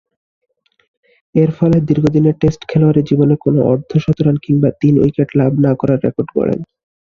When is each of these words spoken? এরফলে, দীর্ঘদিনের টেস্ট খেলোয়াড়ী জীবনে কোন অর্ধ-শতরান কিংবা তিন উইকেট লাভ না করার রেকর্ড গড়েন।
এরফলে, 1.35 1.77
দীর্ঘদিনের 1.81 2.35
টেস্ট 2.39 2.61
খেলোয়াড়ী 2.67 3.01
জীবনে 3.09 3.35
কোন 3.35 3.55
অর্ধ-শতরান 3.71 4.37
কিংবা 4.37 4.69
তিন 4.81 4.93
উইকেট 4.99 5.29
লাভ 5.35 5.51
না 5.65 5.71
করার 5.75 5.99
রেকর্ড 6.05 6.29
গড়েন। 6.35 6.59